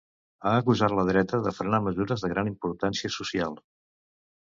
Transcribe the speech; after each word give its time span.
Ha 0.43 0.51
acusat 0.59 0.95
la 0.99 1.03
dreta 1.09 1.39
de 1.47 1.53
frenar 1.57 1.79
mesures 1.87 2.23
de 2.27 2.31
gran 2.31 2.49
importància 2.53 3.13
social. 3.19 3.55